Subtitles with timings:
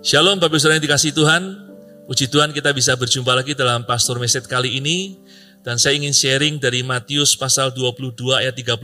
[0.00, 1.60] Shalom Bapak Saudara yang dikasih Tuhan.
[2.08, 5.20] Puji Tuhan kita bisa berjumpa lagi dalam Pastor Message kali ini.
[5.60, 8.80] Dan saya ingin sharing dari Matius pasal 22 ayat 39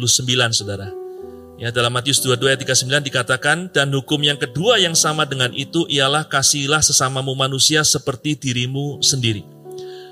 [0.52, 0.92] Saudara.
[1.56, 5.88] Ya dalam Matius 22 ayat 39 dikatakan, dan hukum yang kedua yang sama dengan itu
[5.88, 9.40] ialah kasihilah sesamamu manusia seperti dirimu sendiri.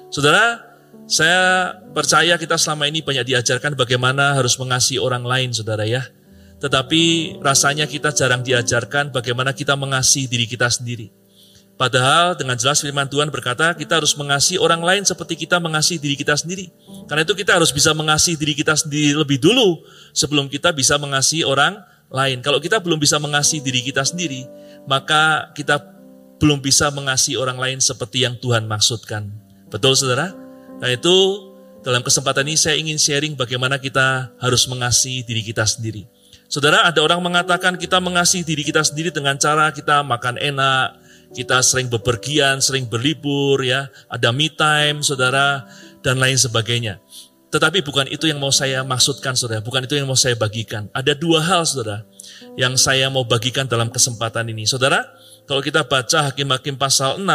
[0.09, 0.57] Saudara,
[1.05, 6.09] saya percaya kita selama ini banyak diajarkan bagaimana harus mengasihi orang lain, saudara ya.
[6.63, 11.11] Tetapi rasanya kita jarang diajarkan bagaimana kita mengasihi diri kita sendiri.
[11.75, 16.15] Padahal dengan jelas firman Tuhan berkata kita harus mengasihi orang lain seperti kita mengasihi diri
[16.15, 16.71] kita sendiri.
[17.11, 19.83] Karena itu kita harus bisa mengasihi diri kita sendiri lebih dulu
[20.15, 21.83] sebelum kita bisa mengasihi orang
[22.15, 22.39] lain.
[22.47, 24.47] Kalau kita belum bisa mengasihi diri kita sendiri,
[24.87, 25.83] maka kita
[26.39, 29.35] belum bisa mengasihi orang lain seperti yang Tuhan maksudkan.
[29.67, 30.31] Betul saudara?
[30.79, 31.15] Nah itu
[31.83, 36.07] dalam kesempatan ini saya ingin sharing bagaimana kita harus mengasihi diri kita sendiri.
[36.49, 41.01] Saudara, ada orang mengatakan kita mengasihi diri kita sendiri dengan cara kita makan enak,
[41.35, 45.67] kita sering bepergian, sering berlibur, ya, ada me time, saudara,
[46.05, 47.03] dan lain sebagainya.
[47.51, 49.63] Tetapi bukan itu yang mau saya maksudkan, saudara.
[49.63, 50.91] Bukan itu yang mau saya bagikan.
[50.91, 52.03] Ada dua hal, saudara,
[52.59, 54.67] yang saya mau bagikan dalam kesempatan ini.
[54.67, 55.07] Saudara,
[55.47, 57.27] kalau kita baca Hakim-Hakim pasal 6,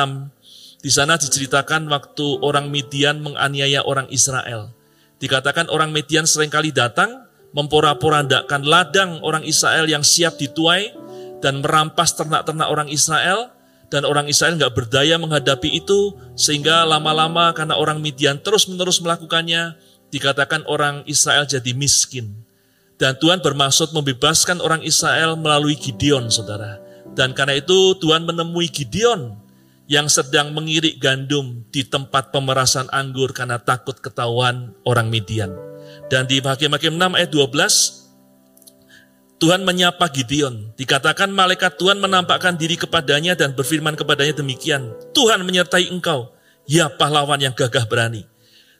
[0.79, 4.75] di sana diceritakan waktu orang Midian menganiaya orang Israel.
[5.19, 10.93] Dikatakan orang Midian sering kali datang, memporak-porandakan ladang orang Israel yang siap dituai
[11.41, 13.49] dan merampas ternak-ternak orang Israel
[13.89, 19.73] dan orang Israel nggak berdaya menghadapi itu sehingga lama-lama karena orang Midian terus-menerus melakukannya
[20.13, 22.45] dikatakan orang Israel jadi miskin
[23.01, 26.77] dan Tuhan bermaksud membebaskan orang Israel melalui Gideon saudara
[27.17, 29.33] dan karena itu Tuhan menemui Gideon
[29.89, 35.68] yang sedang mengirik gandum di tempat pemerasan anggur karena takut ketahuan orang Midian.
[36.09, 37.99] Dan di Hakim-Hakim 6 ayat 12,
[39.39, 40.75] Tuhan menyapa Gideon.
[40.75, 44.91] Dikatakan malaikat Tuhan menampakkan diri kepadanya dan berfirman kepadanya demikian.
[45.15, 46.35] Tuhan menyertai engkau,
[46.67, 48.27] ya pahlawan yang gagah berani.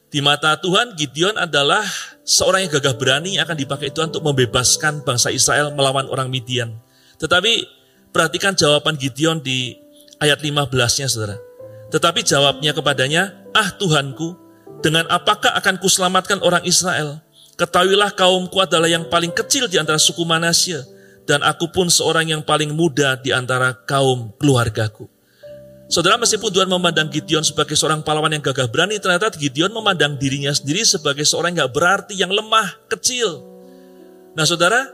[0.10, 1.86] Di mata Tuhan, Gideon adalah
[2.26, 6.76] seorang yang gagah berani akan dipakai Tuhan untuk membebaskan bangsa Israel melawan orang Midian.
[7.22, 7.64] Tetapi
[8.10, 9.78] perhatikan jawaban Gideon di
[10.18, 11.38] ayat 15-nya saudara.
[11.94, 14.49] Tetapi jawabnya kepadanya, ah Tuhanku,
[14.80, 17.20] dengan apakah akan kuselamatkan orang Israel?
[17.60, 20.80] Ketahuilah kaumku adalah yang paling kecil di antara suku Manasya,
[21.28, 25.12] dan aku pun seorang yang paling muda di antara kaum keluargaku.
[25.90, 30.54] Saudara, meskipun Tuhan memandang Gideon sebagai seorang pahlawan yang gagah berani, ternyata Gideon memandang dirinya
[30.54, 33.42] sendiri sebagai seorang yang gak berarti, yang lemah, kecil.
[34.38, 34.86] Nah saudara,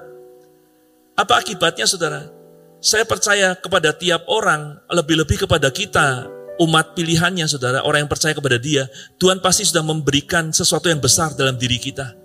[1.19, 2.31] apa akibatnya saudara?
[2.79, 8.55] Saya percaya kepada tiap orang, lebih-lebih kepada kita, umat pilihannya saudara, orang yang percaya kepada
[8.55, 8.88] dia,
[9.19, 12.16] Tuhan pasti sudah memberikan sesuatu yang besar dalam diri kita.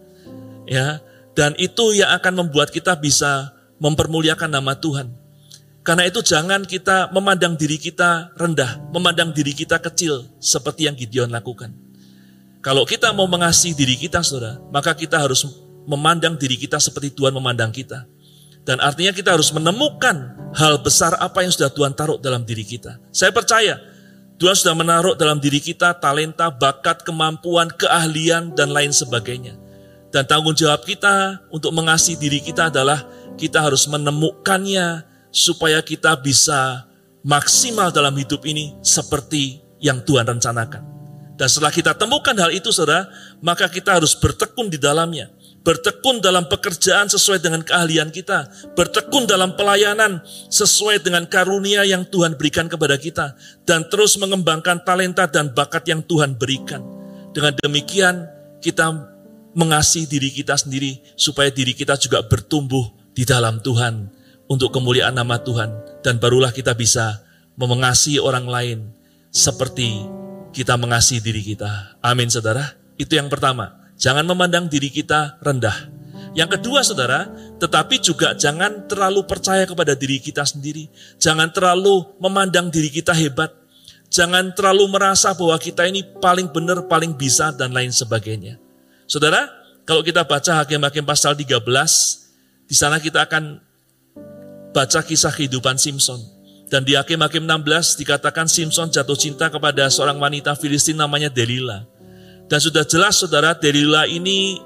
[0.70, 1.02] Ya,
[1.34, 3.50] dan itu yang akan membuat kita bisa
[3.82, 5.10] mempermuliakan nama Tuhan.
[5.80, 11.32] Karena itu jangan kita memandang diri kita rendah, memandang diri kita kecil seperti yang Gideon
[11.32, 11.72] lakukan.
[12.60, 15.48] Kalau kita mau mengasihi diri kita, saudara, maka kita harus
[15.88, 18.04] memandang diri kita seperti Tuhan memandang kita.
[18.60, 23.00] Dan artinya kita harus menemukan hal besar apa yang sudah Tuhan taruh dalam diri kita.
[23.08, 23.80] Saya percaya
[24.41, 29.53] Tuhan sudah menaruh dalam diri kita talenta, bakat, kemampuan, keahlian, dan lain sebagainya.
[30.09, 33.05] Dan tanggung jawab kita untuk mengasihi diri kita adalah
[33.37, 36.89] kita harus menemukannya supaya kita bisa
[37.21, 40.89] maksimal dalam hidup ini seperti yang Tuhan rencanakan.
[41.37, 43.12] Dan setelah kita temukan hal itu, saudara,
[43.45, 45.28] maka kita harus bertekun di dalamnya
[45.60, 52.41] bertekun dalam pekerjaan sesuai dengan keahlian kita, bertekun dalam pelayanan sesuai dengan karunia yang Tuhan
[52.41, 53.37] berikan kepada kita,
[53.69, 56.81] dan terus mengembangkan talenta dan bakat yang Tuhan berikan.
[57.37, 58.26] Dengan demikian,
[58.65, 58.91] kita
[59.53, 64.09] mengasihi diri kita sendiri, supaya diri kita juga bertumbuh di dalam Tuhan
[64.48, 67.21] untuk kemuliaan nama Tuhan, dan barulah kita bisa
[67.60, 68.78] mengasihi orang lain
[69.28, 70.09] seperti
[70.50, 72.00] kita mengasihi diri kita.
[72.03, 72.75] Amin, saudara.
[72.97, 73.79] Itu yang pertama.
[74.00, 75.93] Jangan memandang diri kita rendah.
[76.33, 77.28] Yang kedua saudara,
[77.60, 80.89] tetapi juga jangan terlalu percaya kepada diri kita sendiri.
[81.21, 83.53] Jangan terlalu memandang diri kita hebat.
[84.09, 88.59] Jangan terlalu merasa bahwa kita ini paling benar, paling bisa, dan lain sebagainya.
[89.04, 89.47] Saudara,
[89.84, 91.60] kalau kita baca Hakim-Hakim pasal 13,
[92.66, 93.60] di sana kita akan
[94.72, 96.19] baca kisah kehidupan Simpson.
[96.71, 101.99] Dan di Hakim-Hakim 16 dikatakan Simpson jatuh cinta kepada seorang wanita Filistin namanya Delilah.
[102.50, 104.58] Dan sudah jelas saudara Delila ini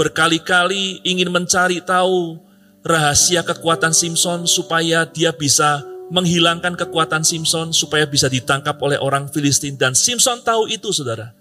[0.00, 2.40] berkali-kali ingin mencari tahu
[2.80, 9.76] rahasia kekuatan Simpson supaya dia bisa menghilangkan kekuatan Simpson supaya bisa ditangkap oleh orang Filistin
[9.76, 11.36] dan Simpson tahu itu saudara.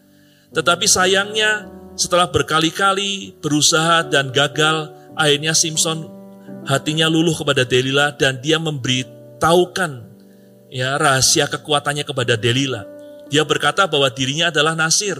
[0.51, 6.11] Tetapi sayangnya setelah berkali-kali berusaha dan gagal akhirnya Simpson
[6.67, 9.91] hatinya luluh kepada Delila dan dia memberitahukan
[10.73, 12.83] ya rahasia kekuatannya kepada Delila.
[13.29, 15.17] Dia berkata bahwa dirinya adalah Nasir,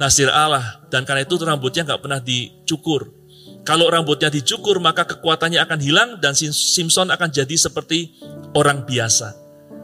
[0.00, 3.12] Nasir Allah, dan karena itu rambutnya nggak pernah dicukur.
[3.68, 8.16] Kalau rambutnya dicukur, maka kekuatannya akan hilang dan Simpson akan jadi seperti
[8.56, 9.36] orang biasa.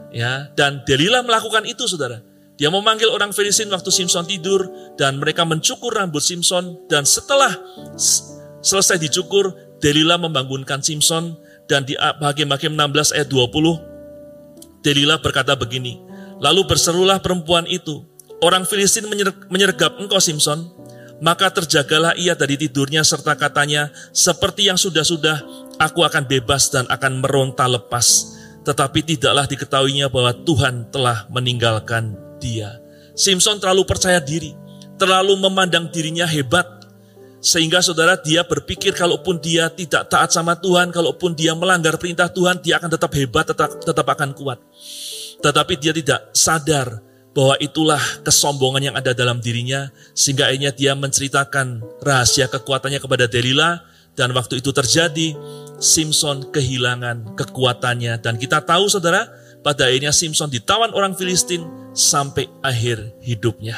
[0.09, 2.25] Ya, dan Delila melakukan itu, saudara.
[2.57, 4.65] Dia memanggil orang Filistin waktu Simpson tidur
[4.97, 7.53] dan mereka mencukur rambut Simpson dan setelah
[8.65, 11.37] selesai dicukur, Delila membangunkan Simpson
[11.69, 16.01] dan di Hakim-Hakim 16 ayat 20, Delila berkata begini,
[16.41, 18.01] Lalu berserulah perempuan itu,
[18.41, 19.09] orang Filistin
[19.49, 20.69] menyergap engkau Simpson,
[21.17, 25.41] maka terjagalah ia dari tidurnya serta katanya, seperti yang sudah-sudah,
[25.81, 28.37] aku akan bebas dan akan meronta lepas.
[28.61, 32.77] Tetapi tidaklah diketahuinya bahwa Tuhan telah meninggalkan dia.
[33.17, 34.53] Simpson terlalu percaya diri,
[35.01, 36.67] terlalu memandang dirinya hebat,
[37.41, 42.61] sehingga saudara dia berpikir kalaupun dia tidak taat sama Tuhan, kalaupun dia melanggar perintah Tuhan,
[42.61, 44.61] dia akan tetap hebat, tetap, tetap akan kuat.
[45.41, 47.06] Tetapi dia tidak sadar
[47.37, 53.85] bahwa itulah kesombongan yang ada dalam dirinya, sehingga akhirnya dia menceritakan rahasia kekuatannya kepada Delila,
[54.17, 55.37] dan waktu itu terjadi,
[55.77, 58.17] Simpson kehilangan kekuatannya.
[58.25, 59.29] Dan kita tahu saudara,
[59.61, 61.61] pada akhirnya Simpson ditawan orang Filistin
[61.93, 63.77] sampai akhir hidupnya.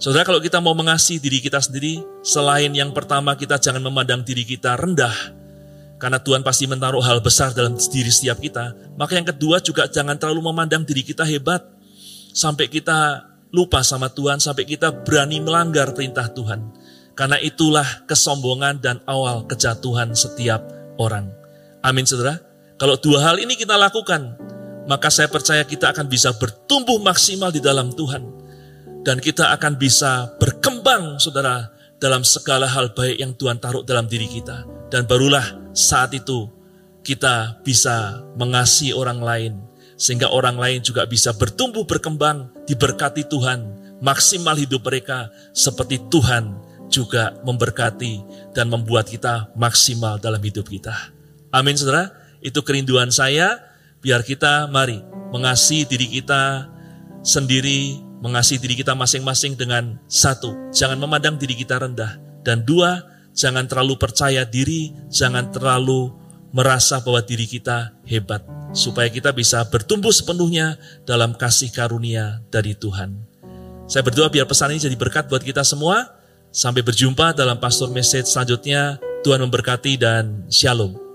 [0.00, 4.48] Saudara kalau kita mau mengasihi diri kita sendiri, selain yang pertama kita jangan memandang diri
[4.48, 5.12] kita rendah,
[6.00, 8.72] karena Tuhan pasti menaruh hal besar dalam diri setiap kita.
[8.96, 11.66] Maka yang kedua juga jangan terlalu memandang diri kita hebat,
[12.38, 16.70] sampai kita lupa sama Tuhan, sampai kita berani melanggar perintah Tuhan.
[17.18, 20.62] Karena itulah kesombongan dan awal kejatuhan setiap
[21.02, 21.34] orang.
[21.82, 22.38] Amin saudara.
[22.78, 24.38] Kalau dua hal ini kita lakukan,
[24.86, 28.22] maka saya percaya kita akan bisa bertumbuh maksimal di dalam Tuhan.
[29.02, 34.30] Dan kita akan bisa berkembang saudara dalam segala hal baik yang Tuhan taruh dalam diri
[34.30, 34.62] kita.
[34.86, 36.46] Dan barulah saat itu
[37.02, 39.67] kita bisa mengasihi orang lain
[39.98, 43.66] sehingga orang lain juga bisa bertumbuh berkembang, diberkati Tuhan,
[43.98, 46.54] maksimal hidup mereka seperti Tuhan
[46.88, 48.22] juga memberkati
[48.56, 50.94] dan membuat kita maksimal dalam hidup kita.
[51.52, 53.58] Amin saudara, itu kerinduan saya,
[54.00, 55.02] biar kita mari
[55.34, 56.70] mengasihi diri kita
[57.20, 62.16] sendiri, mengasihi diri kita masing-masing dengan satu, jangan memandang diri kita rendah,
[62.46, 63.04] dan dua,
[63.36, 66.14] jangan terlalu percaya diri, jangan terlalu
[66.54, 68.40] merasa bahwa diri kita hebat,
[68.76, 70.76] supaya kita bisa bertumbuh sepenuhnya
[71.08, 73.16] dalam kasih karunia dari Tuhan.
[73.88, 76.20] Saya berdoa biar pesan ini jadi berkat buat kita semua.
[76.52, 79.00] Sampai berjumpa dalam pastor message selanjutnya.
[79.24, 81.07] Tuhan memberkati dan shalom.